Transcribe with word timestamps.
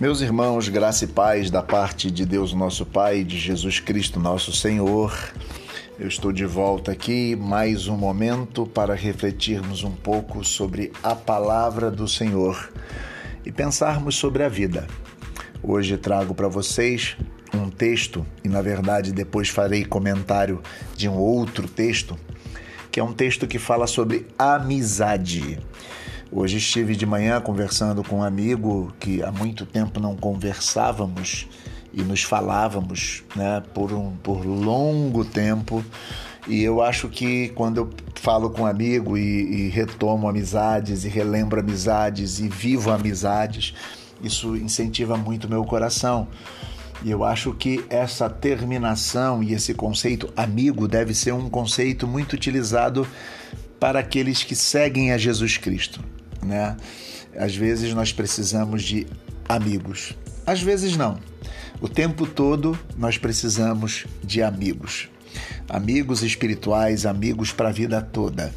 Meus 0.00 0.22
irmãos, 0.22 0.66
graça 0.66 1.04
e 1.04 1.08
paz 1.08 1.50
da 1.50 1.62
parte 1.62 2.10
de 2.10 2.24
Deus 2.24 2.54
nosso 2.54 2.86
Pai 2.86 3.18
e 3.18 3.24
de 3.24 3.36
Jesus 3.36 3.80
Cristo 3.80 4.18
nosso 4.18 4.50
Senhor. 4.50 5.12
Eu 5.98 6.08
estou 6.08 6.32
de 6.32 6.46
volta 6.46 6.90
aqui 6.90 7.36
mais 7.36 7.86
um 7.86 7.98
momento 7.98 8.64
para 8.64 8.94
refletirmos 8.94 9.84
um 9.84 9.90
pouco 9.90 10.42
sobre 10.42 10.90
a 11.02 11.14
palavra 11.14 11.90
do 11.90 12.08
Senhor 12.08 12.72
e 13.44 13.52
pensarmos 13.52 14.16
sobre 14.16 14.42
a 14.42 14.48
vida. 14.48 14.86
Hoje 15.62 15.98
trago 15.98 16.34
para 16.34 16.48
vocês 16.48 17.14
um 17.52 17.68
texto 17.68 18.26
e, 18.42 18.48
na 18.48 18.62
verdade, 18.62 19.12
depois 19.12 19.50
farei 19.50 19.84
comentário 19.84 20.62
de 20.96 21.10
um 21.10 21.18
outro 21.18 21.68
texto, 21.68 22.16
que 22.90 23.00
é 23.00 23.04
um 23.04 23.12
texto 23.12 23.46
que 23.46 23.58
fala 23.58 23.86
sobre 23.86 24.26
amizade. 24.38 25.58
Hoje 26.32 26.58
estive 26.58 26.94
de 26.94 27.04
manhã 27.04 27.40
conversando 27.40 28.04
com 28.04 28.18
um 28.18 28.22
amigo 28.22 28.92
que 29.00 29.20
há 29.20 29.32
muito 29.32 29.66
tempo 29.66 29.98
não 29.98 30.14
conversávamos 30.14 31.48
e 31.92 32.02
nos 32.02 32.22
falávamos 32.22 33.24
né, 33.34 33.60
por, 33.74 33.92
um, 33.92 34.14
por 34.22 34.46
longo 34.46 35.24
tempo. 35.24 35.84
E 36.46 36.62
eu 36.62 36.80
acho 36.80 37.08
que 37.08 37.48
quando 37.48 37.78
eu 37.78 37.90
falo 38.14 38.48
com 38.48 38.62
um 38.62 38.66
amigo 38.66 39.18
e, 39.18 39.22
e 39.66 39.68
retomo 39.70 40.28
amizades 40.28 41.04
e 41.04 41.08
relembro 41.08 41.58
amizades 41.58 42.38
e 42.38 42.48
vivo 42.48 42.92
amizades, 42.92 43.74
isso 44.22 44.56
incentiva 44.56 45.16
muito 45.16 45.48
meu 45.48 45.64
coração. 45.64 46.28
E 47.02 47.10
eu 47.10 47.24
acho 47.24 47.52
que 47.54 47.84
essa 47.90 48.30
terminação 48.30 49.42
e 49.42 49.52
esse 49.52 49.74
conceito 49.74 50.32
amigo 50.36 50.86
deve 50.86 51.12
ser 51.12 51.34
um 51.34 51.50
conceito 51.50 52.06
muito 52.06 52.34
utilizado 52.34 53.04
para 53.80 53.98
aqueles 53.98 54.44
que 54.44 54.54
seguem 54.54 55.10
a 55.10 55.18
Jesus 55.18 55.56
Cristo 55.56 56.00
né? 56.44 56.76
Às 57.36 57.54
vezes 57.54 57.94
nós 57.94 58.12
precisamos 58.12 58.82
de 58.82 59.06
amigos, 59.48 60.14
às 60.46 60.62
vezes 60.62 60.96
não. 60.96 61.18
O 61.80 61.88
tempo 61.88 62.26
todo 62.26 62.78
nós 62.96 63.16
precisamos 63.16 64.06
de 64.22 64.42
amigos. 64.42 65.08
Amigos 65.68 66.22
espirituais, 66.22 67.06
amigos 67.06 67.52
para 67.52 67.68
a 67.68 67.72
vida 67.72 68.02
toda. 68.02 68.52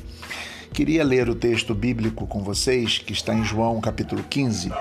Queria 0.74 1.04
ler 1.04 1.30
o 1.30 1.36
texto 1.36 1.76
bíblico 1.76 2.26
com 2.26 2.44
vocês, 2.44 2.98
que 2.98 3.14
está 3.14 3.34
em 3.34 3.44
João 3.44 3.80
capítulo 3.80 4.24
15, 4.28 4.74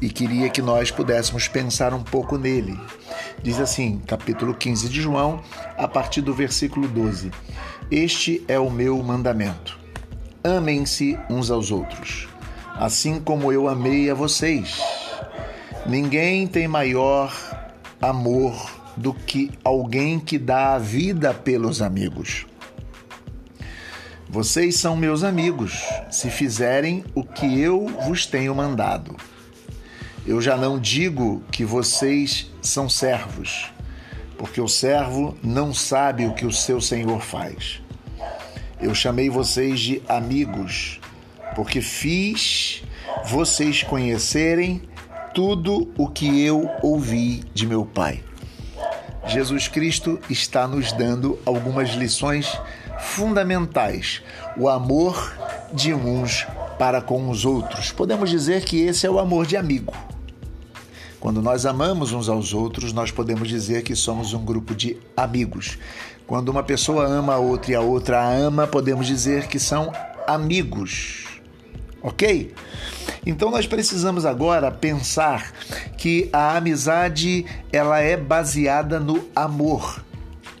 e 0.00 0.08
queria 0.08 0.48
que 0.48 0.62
nós 0.62 0.92
pudéssemos 0.92 1.48
pensar 1.48 1.92
um 1.92 2.04
pouco 2.04 2.38
nele. 2.38 2.78
Diz 3.42 3.58
assim, 3.58 4.00
capítulo 4.06 4.54
15 4.54 4.88
de 4.88 5.02
João, 5.02 5.42
a 5.76 5.88
partir 5.88 6.20
do 6.20 6.32
versículo 6.32 6.86
12: 6.86 7.32
Este 7.90 8.44
é 8.46 8.60
o 8.60 8.70
meu 8.70 9.02
mandamento: 9.02 9.76
amem-se 10.44 11.18
uns 11.28 11.50
aos 11.50 11.72
outros 11.72 12.29
assim 12.80 13.20
como 13.20 13.52
eu 13.52 13.68
amei 13.68 14.08
a 14.10 14.14
vocês. 14.14 14.80
Ninguém 15.84 16.46
tem 16.46 16.66
maior 16.66 17.30
amor 18.00 18.54
do 18.96 19.12
que 19.12 19.50
alguém 19.62 20.18
que 20.18 20.38
dá 20.38 20.72
a 20.72 20.78
vida 20.78 21.34
pelos 21.34 21.82
amigos. 21.82 22.46
Vocês 24.30 24.76
são 24.76 24.96
meus 24.96 25.22
amigos, 25.22 25.84
se 26.10 26.30
fizerem 26.30 27.04
o 27.14 27.22
que 27.22 27.60
eu 27.60 27.86
vos 28.06 28.24
tenho 28.24 28.54
mandado. 28.54 29.14
Eu 30.26 30.40
já 30.40 30.56
não 30.56 30.78
digo 30.78 31.42
que 31.52 31.66
vocês 31.66 32.50
são 32.62 32.88
servos, 32.88 33.70
porque 34.38 34.60
o 34.60 34.68
servo 34.68 35.36
não 35.42 35.74
sabe 35.74 36.24
o 36.24 36.32
que 36.32 36.46
o 36.46 36.52
seu 36.52 36.80
senhor 36.80 37.20
faz. 37.20 37.82
Eu 38.80 38.94
chamei 38.94 39.28
vocês 39.28 39.80
de 39.80 40.02
amigos, 40.08 40.98
porque 41.54 41.80
fiz 41.80 42.82
vocês 43.24 43.82
conhecerem 43.82 44.82
tudo 45.34 45.92
o 45.96 46.08
que 46.08 46.44
eu 46.44 46.68
ouvi 46.82 47.44
de 47.54 47.66
meu 47.66 47.84
Pai. 47.84 48.22
Jesus 49.26 49.68
Cristo 49.68 50.18
está 50.28 50.66
nos 50.66 50.92
dando 50.92 51.38
algumas 51.44 51.90
lições 51.90 52.58
fundamentais. 52.98 54.22
O 54.56 54.68
amor 54.68 55.34
de 55.72 55.94
uns 55.94 56.46
para 56.78 57.00
com 57.00 57.28
os 57.28 57.44
outros. 57.44 57.92
Podemos 57.92 58.30
dizer 58.30 58.64
que 58.64 58.80
esse 58.80 59.06
é 59.06 59.10
o 59.10 59.18
amor 59.18 59.46
de 59.46 59.56
amigo. 59.56 59.94
Quando 61.20 61.42
nós 61.42 61.66
amamos 61.66 62.12
uns 62.12 62.28
aos 62.28 62.54
outros, 62.54 62.92
nós 62.92 63.10
podemos 63.10 63.48
dizer 63.48 63.82
que 63.82 63.94
somos 63.94 64.32
um 64.32 64.42
grupo 64.42 64.74
de 64.74 64.96
amigos. 65.14 65.78
Quando 66.26 66.48
uma 66.48 66.62
pessoa 66.62 67.06
ama 67.06 67.34
a 67.34 67.38
outra 67.38 67.72
e 67.72 67.74
a 67.74 67.80
outra 67.80 68.20
a 68.20 68.30
ama, 68.30 68.66
podemos 68.66 69.06
dizer 69.06 69.46
que 69.46 69.58
são 69.58 69.92
amigos 70.26 71.26
ok? 72.02 72.54
Então 73.24 73.50
nós 73.50 73.66
precisamos 73.66 74.24
agora 74.24 74.70
pensar 74.70 75.52
que 75.98 76.28
a 76.32 76.56
amizade 76.56 77.44
ela 77.72 78.00
é 78.00 78.16
baseada 78.16 78.98
no 78.98 79.28
amor. 79.34 80.02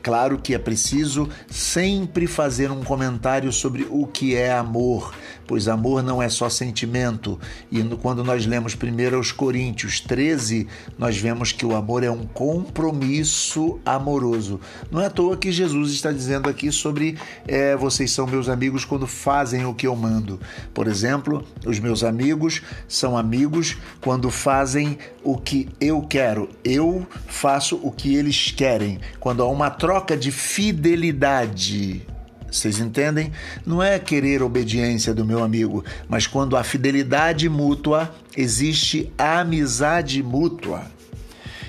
Claro 0.02 0.38
que 0.38 0.54
é 0.54 0.58
preciso 0.58 1.28
sempre 1.48 2.26
fazer 2.26 2.70
um 2.70 2.82
comentário 2.82 3.52
sobre 3.52 3.86
o 3.90 4.06
que 4.06 4.34
é 4.34 4.50
amor, 4.50 5.14
pois 5.46 5.68
amor 5.68 6.02
não 6.02 6.22
é 6.22 6.28
só 6.28 6.48
sentimento. 6.48 7.38
E 7.70 7.82
quando 8.00 8.24
nós 8.24 8.46
lemos 8.46 8.74
primeiro 8.74 9.16
aos 9.16 9.30
Coríntios 9.30 10.00
13, 10.00 10.66
nós 10.98 11.18
vemos 11.18 11.52
que 11.52 11.66
o 11.66 11.76
amor 11.76 12.02
é 12.02 12.10
um 12.10 12.24
compromisso 12.24 13.78
amoroso. 13.84 14.58
Não 14.90 15.02
é 15.02 15.06
à 15.06 15.10
toa 15.10 15.36
que 15.36 15.52
Jesus 15.52 15.92
está 15.92 16.10
dizendo 16.10 16.48
aqui 16.48 16.72
sobre 16.72 17.18
é, 17.46 17.76
vocês 17.76 18.10
são 18.10 18.26
meus 18.26 18.48
amigos 18.48 18.86
quando 18.86 19.06
fazem 19.06 19.66
o 19.66 19.74
que 19.74 19.86
eu 19.86 19.94
mando. 19.94 20.40
Por 20.72 20.86
exemplo, 20.86 21.44
os 21.66 21.78
meus 21.78 22.02
amigos 22.02 22.62
são 22.88 23.18
amigos 23.18 23.76
quando 24.00 24.30
fazem 24.30 24.96
o 25.22 25.36
que 25.36 25.68
eu 25.78 26.00
quero. 26.02 26.48
Eu 26.64 27.06
faço 27.26 27.78
o 27.82 27.92
que 27.92 28.14
eles 28.14 28.50
querem. 28.50 28.98
Quando 29.18 29.42
há 29.42 29.46
uma 29.46 29.68
troca 29.68 29.89
de 30.16 30.30
fidelidade 30.30 32.06
vocês 32.50 32.80
entendem? 32.80 33.30
Não 33.64 33.80
é 33.80 33.98
querer 33.98 34.42
obediência 34.42 35.14
do 35.14 35.24
meu 35.24 35.42
amigo, 35.42 35.84
mas 36.08 36.26
quando 36.26 36.56
há 36.56 36.64
fidelidade 36.64 37.48
mútua, 37.48 38.12
existe 38.36 39.12
amizade 39.16 40.20
mútua. 40.22 40.84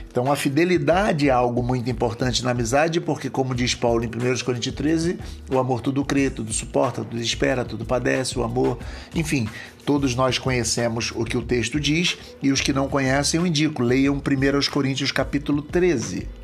Então, 0.09 0.29
a 0.29 0.35
fidelidade 0.35 1.29
é 1.29 1.31
algo 1.31 1.63
muito 1.63 1.89
importante 1.89 2.43
na 2.43 2.51
amizade, 2.51 2.99
porque, 2.99 3.29
como 3.29 3.55
diz 3.55 3.75
Paulo 3.75 4.03
em 4.03 4.07
1 4.07 4.43
Coríntios 4.43 4.75
13, 4.75 5.17
o 5.49 5.57
amor 5.57 5.79
tudo 5.79 6.03
crê, 6.03 6.29
tudo 6.29 6.51
suporta, 6.51 7.05
tudo 7.05 7.21
espera, 7.21 7.63
tudo 7.63 7.85
padece, 7.85 8.37
o 8.37 8.43
amor. 8.43 8.77
Enfim, 9.15 9.47
todos 9.85 10.13
nós 10.13 10.37
conhecemos 10.37 11.13
o 11.15 11.23
que 11.23 11.37
o 11.37 11.41
texto 11.41 11.79
diz 11.79 12.17
e 12.41 12.51
os 12.51 12.59
que 12.59 12.73
não 12.73 12.89
conhecem, 12.89 13.39
eu 13.39 13.47
indico, 13.47 13.81
leiam 13.81 14.15
1 14.15 14.69
Coríntios 14.69 15.13
capítulo 15.13 15.61
13. 15.61 16.40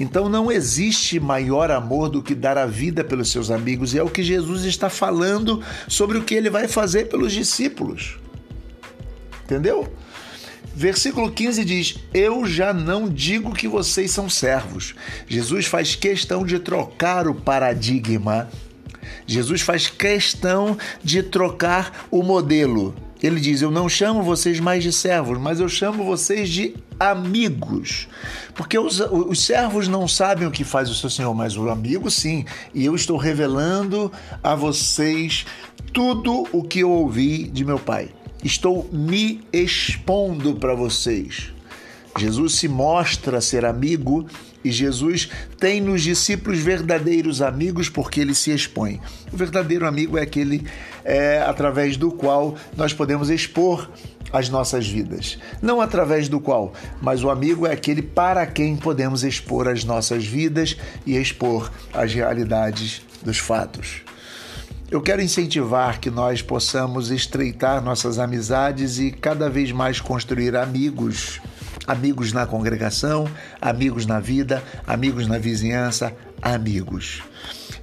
Então 0.00 0.30
não 0.30 0.50
existe 0.50 1.20
maior 1.20 1.70
amor 1.70 2.08
do 2.08 2.22
que 2.22 2.34
dar 2.34 2.56
a 2.56 2.64
vida 2.64 3.04
pelos 3.04 3.30
seus 3.30 3.50
amigos, 3.50 3.92
e 3.92 3.98
é 3.98 4.02
o 4.02 4.08
que 4.08 4.22
Jesus 4.22 4.64
está 4.64 4.88
falando 4.88 5.62
sobre 5.86 6.16
o 6.16 6.24
que 6.24 6.34
ele 6.34 6.48
vai 6.48 6.66
fazer 6.66 7.10
pelos 7.10 7.30
discípulos. 7.30 8.18
Entendeu? 9.44 9.92
Versículo 10.74 11.30
15 11.30 11.64
diz: 11.66 11.98
Eu 12.14 12.46
já 12.46 12.72
não 12.72 13.10
digo 13.10 13.52
que 13.52 13.68
vocês 13.68 14.10
são 14.10 14.26
servos. 14.26 14.94
Jesus 15.28 15.66
faz 15.66 15.94
questão 15.94 16.46
de 16.46 16.58
trocar 16.58 17.28
o 17.28 17.34
paradigma. 17.34 18.48
Jesus 19.26 19.60
faz 19.60 19.86
questão 19.86 20.78
de 21.04 21.22
trocar 21.22 22.06
o 22.10 22.22
modelo. 22.22 22.94
Ele 23.22 23.40
diz: 23.40 23.62
Eu 23.62 23.70
não 23.70 23.88
chamo 23.88 24.22
vocês 24.22 24.58
mais 24.60 24.82
de 24.82 24.92
servos, 24.92 25.38
mas 25.38 25.60
eu 25.60 25.68
chamo 25.68 26.04
vocês 26.04 26.48
de 26.48 26.74
amigos. 26.98 28.08
Porque 28.54 28.78
os, 28.78 29.00
os 29.00 29.44
servos 29.44 29.88
não 29.88 30.08
sabem 30.08 30.46
o 30.46 30.50
que 30.50 30.64
faz 30.64 30.90
o 30.90 30.94
seu 30.94 31.10
senhor, 31.10 31.34
mas 31.34 31.56
o 31.56 31.68
amigo 31.68 32.10
sim. 32.10 32.44
E 32.74 32.84
eu 32.84 32.94
estou 32.94 33.16
revelando 33.16 34.10
a 34.42 34.54
vocês 34.54 35.44
tudo 35.92 36.46
o 36.52 36.62
que 36.62 36.80
eu 36.80 36.90
ouvi 36.90 37.44
de 37.44 37.64
meu 37.64 37.78
pai. 37.78 38.10
Estou 38.42 38.88
me 38.92 39.42
expondo 39.52 40.54
para 40.54 40.74
vocês. 40.74 41.52
Jesus 42.18 42.54
se 42.54 42.68
mostra 42.68 43.40
ser 43.40 43.64
amigo 43.64 44.26
e 44.64 44.70
Jesus 44.70 45.30
tem 45.58 45.80
nos 45.80 46.02
discípulos 46.02 46.58
verdadeiros 46.58 47.40
amigos 47.40 47.88
porque 47.88 48.20
ele 48.20 48.34
se 48.34 48.50
expõe. 48.50 49.00
O 49.32 49.36
verdadeiro 49.36 49.86
amigo 49.86 50.18
é 50.18 50.22
aquele 50.22 50.66
é, 51.04 51.40
através 51.40 51.96
do 51.96 52.10
qual 52.10 52.56
nós 52.76 52.92
podemos 52.92 53.30
expor 53.30 53.88
as 54.32 54.48
nossas 54.48 54.86
vidas. 54.86 55.38
Não 55.62 55.80
através 55.80 56.28
do 56.28 56.40
qual, 56.40 56.72
mas 57.00 57.24
o 57.24 57.30
amigo 57.30 57.66
é 57.66 57.72
aquele 57.72 58.02
para 58.02 58.46
quem 58.46 58.76
podemos 58.76 59.24
expor 59.24 59.68
as 59.68 59.84
nossas 59.84 60.24
vidas 60.24 60.76
e 61.06 61.16
expor 61.16 61.70
as 61.92 62.12
realidades 62.12 63.02
dos 63.22 63.38
fatos. 63.38 64.02
Eu 64.90 65.00
quero 65.00 65.22
incentivar 65.22 66.00
que 66.00 66.10
nós 66.10 66.42
possamos 66.42 67.12
estreitar 67.12 67.82
nossas 67.82 68.18
amizades 68.18 68.98
e 68.98 69.12
cada 69.12 69.48
vez 69.48 69.70
mais 69.70 70.00
construir 70.00 70.56
amigos 70.56 71.40
amigos 71.86 72.32
na 72.32 72.46
congregação, 72.46 73.26
amigos 73.60 74.06
na 74.06 74.20
vida, 74.20 74.62
amigos 74.86 75.26
na 75.26 75.38
vizinhança, 75.38 76.14
amigos. 76.40 77.22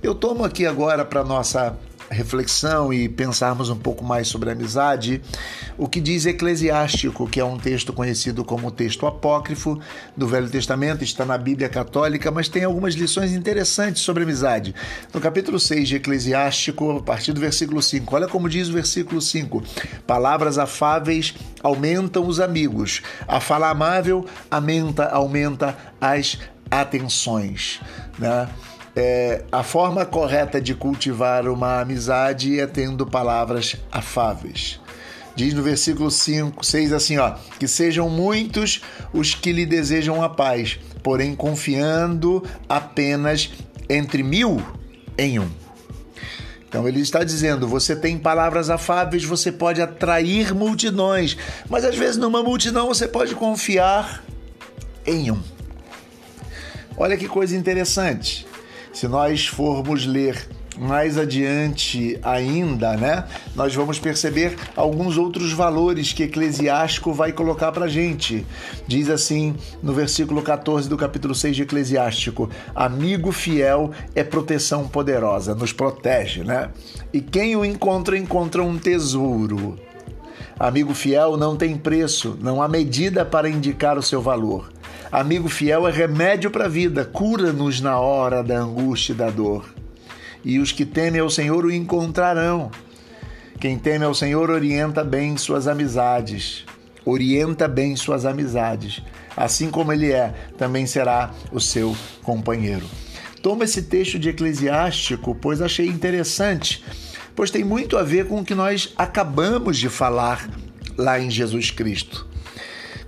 Eu 0.02 0.14
tomo 0.14 0.44
aqui 0.44 0.66
agora 0.66 1.04
para 1.04 1.24
nossa 1.24 1.76
reflexão 2.10 2.94
e 2.94 3.10
pensarmos 3.10 3.70
um 3.70 3.76
pouco 3.76 4.04
mais 4.04 4.28
sobre 4.28 4.50
a 4.50 4.54
amizade, 4.54 5.22
o 5.78 5.88
que 5.88 6.00
diz 6.00 6.26
Eclesiástico, 6.26 7.28
que 7.28 7.40
é 7.40 7.46
um 7.46 7.58
texto 7.58 7.92
conhecido 7.94 8.44
como 8.44 8.72
texto 8.72 9.06
apócrifo 9.06 9.80
do 10.16 10.28
Velho 10.28 10.50
Testamento, 10.50 11.04
está 11.04 11.26
na 11.26 11.38
Bíblia 11.38 11.70
Católica, 11.70 12.32
mas 12.32 12.48
tem 12.48 12.64
algumas 12.64 12.94
lições 12.94 13.34
interessantes 13.34 14.02
sobre 14.02 14.24
amizade. 14.24 14.74
No 15.14 15.20
capítulo 15.20 15.60
6 15.60 15.88
de 15.88 15.96
Eclesiástico, 15.96 16.98
a 16.98 17.02
partir 17.02 17.34
do 17.34 17.42
versículo 17.42 17.82
5, 17.82 18.16
olha 18.16 18.28
como 18.28 18.50
diz 18.50 18.70
o 18.70 18.74
versículo 18.74 19.22
5: 19.22 19.64
Palavras 20.06 20.58
afáveis 20.58 21.34
aumentam 21.62 22.28
os 22.28 22.40
amigos, 22.40 23.02
a 23.28 23.40
fala 23.40 23.70
amável 23.70 24.26
aumenta, 24.50 25.06
aumenta 25.06 25.78
as 26.00 26.38
atenções. 26.70 27.80
Né? 28.18 28.48
É, 29.00 29.44
a 29.52 29.62
forma 29.62 30.08
correta 30.08 30.60
de 30.60 30.74
cultivar 30.74 31.48
uma 31.48 31.82
amizade 31.82 32.60
é 32.60 32.66
tendo 32.66 33.06
palavras 33.06 33.76
afáveis. 33.92 34.80
Diz 35.36 35.54
no 35.54 35.62
versículo 35.62 36.10
5, 36.10 36.66
6 36.66 36.94
assim, 36.94 37.20
ó, 37.20 37.36
que 37.60 37.68
sejam 37.68 38.10
muitos 38.10 38.82
os 39.14 39.36
que 39.36 39.52
lhe 39.52 39.68
desejam 39.68 40.24
a 40.24 40.28
paz, 40.28 40.80
porém 41.04 41.36
confiando 41.36 42.44
apenas 42.68 43.52
entre 43.88 44.24
mil 44.24 44.60
em 45.16 45.38
um. 45.38 45.50
Então 46.68 46.88
ele 46.88 47.00
está 47.00 47.24
dizendo: 47.24 47.68
você 47.68 47.96
tem 47.96 48.18
palavras 48.18 48.68
afáveis, 48.68 49.24
você 49.24 49.52
pode 49.52 49.80
atrair 49.80 50.56
multidões, 50.56 51.38
mas 51.70 51.86
às 51.86 51.96
vezes 51.96 52.18
numa 52.18 52.42
multidão 52.42 52.88
você 52.88 53.08
pode 53.08 53.36
confiar 53.36 54.24
em 55.06 55.30
um. 55.30 55.40
Olha 56.98 57.16
que 57.16 57.28
coisa 57.28 57.56
interessante. 57.56 58.47
Se 58.98 59.08
nós 59.08 59.46
formos 59.46 60.08
ler 60.08 60.50
mais 60.76 61.20
adiante 61.20 62.18
ainda, 62.24 62.98
né, 62.98 63.26
nós 63.56 63.76
vamos 63.76 64.00
perceber 64.00 64.58
alguns 64.76 65.20
outros 65.20 65.54
valores 65.54 66.14
que 66.14 66.24
Eclesiástico 66.24 67.14
vai 67.14 67.32
colocar 67.32 67.72
para 67.72 67.88
gente. 67.88 68.44
Diz 68.88 69.08
assim 69.08 69.56
no 69.84 69.94
versículo 69.94 70.42
14 70.42 70.90
do 70.90 70.98
capítulo 70.98 71.36
6 71.36 71.58
de 71.58 71.62
Eclesiástico: 71.62 72.50
Amigo 72.74 73.32
fiel 73.32 73.92
é 74.16 74.24
proteção 74.24 74.88
poderosa, 74.88 75.54
nos 75.54 75.72
protege, 75.72 76.44
né? 76.44 76.72
E 77.14 77.22
quem 77.22 77.56
o 77.56 77.64
encontra, 77.64 78.18
encontra 78.18 78.64
um 78.64 78.80
tesouro. 78.80 79.78
Amigo 80.60 80.96
fiel 80.96 81.38
não 81.38 81.56
tem 81.56 81.78
preço, 81.78 82.36
não 82.42 82.64
há 82.64 82.68
medida 82.68 83.24
para 83.24 83.48
indicar 83.48 83.96
o 83.96 84.02
seu 84.02 84.24
valor. 84.24 84.72
Amigo 85.12 85.48
fiel 85.48 85.88
é 85.88 85.92
remédio 85.92 86.52
para 86.52 86.66
a 86.66 86.70
vida, 86.70 87.06
cura-nos 87.06 87.80
na 87.80 87.98
hora 87.98 88.44
da 88.44 88.58
angústia 88.58 89.14
e 89.14 89.16
da 89.16 89.30
dor. 89.30 89.74
E 90.44 90.60
os 90.60 90.74
que 90.74 90.86
temem 90.86 91.22
ao 91.22 91.30
Senhor 91.30 91.66
o 91.66 91.72
encontrarão. 91.72 92.70
Quem 93.60 93.80
teme 93.80 94.04
ao 94.04 94.14
Senhor 94.14 94.50
orienta 94.50 95.06
bem 95.06 95.38
suas 95.38 95.66
amizades. 95.66 96.66
Orienta 97.06 97.70
bem 97.70 97.96
suas 97.96 98.26
amizades. 98.26 99.02
Assim 99.36 99.72
como 99.72 99.94
ele 99.94 100.12
é, 100.12 100.34
também 100.58 100.86
será 100.86 101.32
o 101.54 101.60
seu 101.60 101.96
companheiro. 102.22 102.86
Toma 103.42 103.64
esse 103.64 103.84
texto 103.84 104.20
de 104.20 104.30
Eclesiástico, 104.30 105.34
pois 105.36 105.62
achei 105.62 105.88
interessante, 105.88 106.84
pois 107.34 107.50
tem 107.50 107.64
muito 107.64 107.98
a 107.98 108.04
ver 108.04 108.28
com 108.28 108.42
o 108.42 108.46
que 108.46 108.54
nós 108.54 108.94
acabamos 108.98 109.78
de 109.78 109.88
falar 109.88 110.50
lá 110.98 111.18
em 111.18 111.32
Jesus 111.32 111.72
Cristo. 111.72 112.28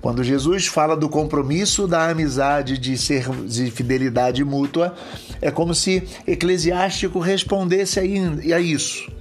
Quando 0.01 0.23
Jesus 0.23 0.67
fala 0.67 0.95
do 0.95 1.09
compromisso 1.09 1.87
da 1.87 2.09
amizade, 2.09 2.77
de, 2.77 2.97
ser, 2.97 3.29
de 3.45 3.69
fidelidade 3.69 4.43
mútua, 4.43 4.95
é 5.41 5.51
como 5.51 5.75
se 5.75 6.07
Eclesiástico 6.25 7.19
respondesse 7.19 7.99
a 7.99 8.59
isso. 8.59 9.11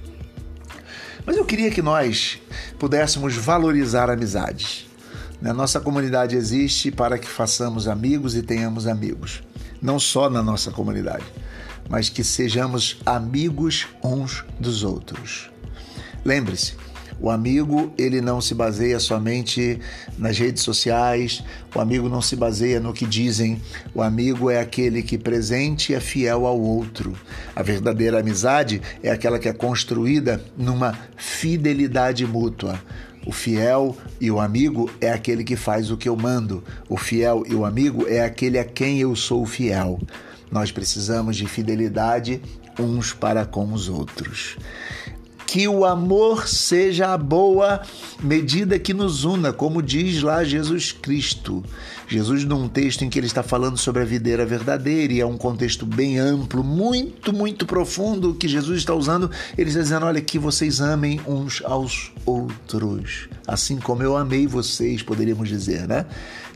Mas 1.25 1.35
eu 1.35 1.45
queria 1.45 1.69
que 1.69 1.81
nós 1.81 2.39
pudéssemos 2.79 3.35
valorizar 3.35 4.09
a 4.09 4.13
amizade. 4.13 4.87
A 5.43 5.53
nossa 5.53 5.79
comunidade 5.79 6.35
existe 6.35 6.91
para 6.91 7.17
que 7.17 7.27
façamos 7.27 7.87
amigos 7.87 8.35
e 8.35 8.41
tenhamos 8.41 8.87
amigos. 8.87 9.43
Não 9.81 9.99
só 9.99 10.29
na 10.29 10.41
nossa 10.41 10.71
comunidade, 10.71 11.25
mas 11.89 12.09
que 12.09 12.23
sejamos 12.23 12.97
amigos 13.05 13.87
uns 14.03 14.45
dos 14.59 14.83
outros. 14.83 15.49
Lembre-se, 16.25 16.75
o 17.21 17.29
amigo, 17.29 17.91
ele 17.97 18.21
não 18.21 18.39
se 18.39 18.53
baseia 18.53 18.97
somente 18.99 19.79
nas 20.17 20.37
redes 20.37 20.63
sociais, 20.63 21.43
o 21.75 21.79
amigo 21.79 22.07
não 22.07 22.21
se 22.21 22.35
baseia 22.35 22.79
no 22.79 22.93
que 22.93 23.05
dizem. 23.05 23.61
O 23.93 24.01
amigo 24.01 24.49
é 24.49 24.59
aquele 24.59 25.03
que 25.03 25.17
presente 25.17 25.93
é 25.93 25.99
fiel 25.99 26.45
ao 26.45 26.59
outro. 26.59 27.13
A 27.53 27.61
verdadeira 27.61 28.19
amizade 28.21 28.81
é 29.03 29.11
aquela 29.11 29.37
que 29.37 29.49
é 29.49 29.53
construída 29.53 30.41
numa 30.57 30.97
fidelidade 31.17 32.25
mútua. 32.25 32.81
O 33.25 33.33
fiel 33.33 33.97
e 34.19 34.31
o 34.31 34.39
amigo 34.39 34.89
é 35.01 35.11
aquele 35.11 35.43
que 35.43 35.57
faz 35.57 35.91
o 35.91 35.97
que 35.97 36.07
eu 36.07 36.15
mando. 36.15 36.63
O 36.87 36.95
fiel 36.95 37.43
e 37.45 37.53
o 37.53 37.65
amigo 37.65 38.07
é 38.07 38.23
aquele 38.23 38.57
a 38.57 38.63
quem 38.63 38.99
eu 38.99 39.13
sou 39.13 39.45
fiel. 39.45 39.99
Nós 40.49 40.71
precisamos 40.71 41.35
de 41.35 41.45
fidelidade 41.45 42.41
uns 42.79 43.11
para 43.11 43.45
com 43.45 43.73
os 43.73 43.89
outros 43.89 44.57
que 45.49 45.67
o 45.67 45.83
amor 45.83 46.47
seja 46.47 47.11
a 47.11 47.17
boa 47.17 47.81
medida 48.21 48.77
que 48.77 48.93
nos 48.93 49.23
una, 49.23 49.51
como 49.51 49.81
diz 49.81 50.21
lá 50.21 50.43
Jesus 50.43 50.91
Cristo. 50.91 51.63
Jesus, 52.07 52.45
num 52.45 52.69
texto 52.69 53.03
em 53.03 53.09
que 53.09 53.17
ele 53.17 53.25
está 53.25 53.41
falando 53.41 53.75
sobre 53.75 54.03
a 54.03 54.05
videira 54.05 54.45
verdadeira, 54.45 55.11
e 55.11 55.19
é 55.19 55.25
um 55.25 55.39
contexto 55.39 55.87
bem 55.87 56.19
amplo, 56.19 56.63
muito, 56.63 57.33
muito 57.33 57.65
profundo, 57.65 58.35
que 58.35 58.47
Jesus 58.47 58.77
está 58.77 58.93
usando, 58.93 59.31
ele 59.57 59.69
está 59.69 59.81
dizendo: 59.81 60.05
olha, 60.05 60.21
que 60.21 60.37
vocês 60.37 60.81
amem 60.81 61.19
uns 61.27 61.63
aos 61.65 62.11
outros, 62.27 63.27
assim 63.47 63.77
como 63.77 64.03
eu 64.03 64.15
amei 64.15 64.45
vocês, 64.45 65.01
poderíamos 65.01 65.49
dizer, 65.49 65.87
né? 65.87 66.05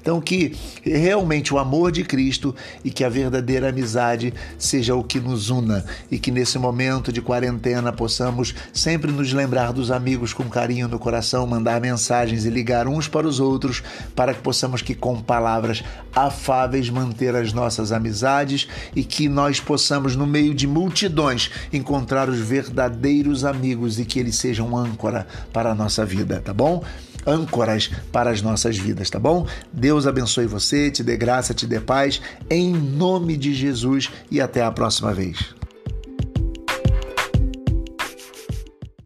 Então, 0.04 0.20
que 0.20 0.54
realmente 0.84 1.54
o 1.54 1.58
amor 1.58 1.90
de 1.90 2.04
Cristo 2.04 2.54
e 2.84 2.92
que 2.92 3.06
a 3.06 3.10
verdadeira 3.10 3.70
amizade 3.70 4.34
seja 4.60 4.94
o 4.94 5.02
que 5.02 5.18
nos 5.18 5.50
una 5.50 5.86
e 6.12 6.20
que 6.20 6.30
nesse 6.30 6.60
momento 6.60 7.10
de 7.10 7.22
quarentena 7.22 7.90
possamos 7.94 8.54
sempre 8.84 9.14
nos 9.14 9.32
lembrar 9.32 9.72
dos 9.72 9.90
amigos 9.90 10.34
com 10.34 10.44
carinho 10.50 10.90
no 10.90 11.00
coração, 11.00 11.48
mandar 11.48 11.80
mensagens 11.80 12.44
e 12.44 12.50
ligar 12.50 12.86
uns 12.86 13.08
para 13.08 13.26
os 13.26 13.40
outros 13.40 13.82
para 14.14 14.34
que 14.34 14.42
possamos 14.42 14.82
que 14.82 14.94
com 14.94 15.22
palavras 15.22 15.82
afáveis 16.14 16.90
manter 16.90 17.34
as 17.34 17.54
nossas 17.54 17.94
amizades 17.94 18.68
e 18.94 19.02
que 19.06 19.30
nós 19.30 19.62
possamos 19.62 20.18
no 20.18 20.28
meio 20.28 20.54
de 20.54 20.68
multidões 20.68 21.50
encontrar 21.72 22.28
os 22.28 22.38
verdadeiros 22.40 23.46
amigos 23.46 24.00
e 24.00 24.04
que 24.04 24.20
eles 24.20 24.36
sejam 24.36 24.76
âncora 24.76 25.26
para 25.54 25.72
a 25.72 25.76
nossa 25.76 26.06
vida, 26.06 26.42
tá 26.44 26.54
bom? 26.54 26.84
âncoras 27.26 27.90
para 28.12 28.32
as 28.32 28.42
nossas 28.42 28.78
vidas, 28.78 29.10
tá 29.10 29.18
bom? 29.18 29.48
Deus 29.72 30.06
abençoe 30.06 30.46
você, 30.46 30.92
te 30.92 31.02
dê 31.02 31.16
graça, 31.16 31.54
te 31.54 31.66
dê 31.66 31.80
paz, 31.80 32.20
em 32.50 32.74
nome 32.74 33.38
de 33.38 33.54
Jesus 33.54 34.12
e 34.30 34.42
até 34.42 34.62
a 34.62 34.70
próxima 34.70 35.14
vez. 35.14 35.63